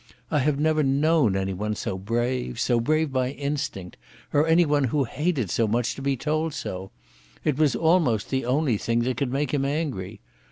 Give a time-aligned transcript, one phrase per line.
[0.31, 3.97] I have never known anyone so brave, so brave by instinct,
[4.33, 6.89] or anyone who hated so much to be told so.
[7.43, 10.19] It was almost the only thing that could make him angry.